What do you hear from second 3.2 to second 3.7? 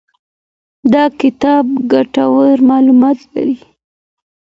لري.